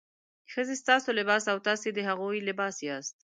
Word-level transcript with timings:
ښځې 0.51 0.75
ستاسو 0.83 1.09
لباس 1.19 1.43
او 1.51 1.57
تاسې 1.67 1.87
د 1.93 1.99
هغوی 2.09 2.39
لباس 2.49 2.75
یاست. 2.87 3.13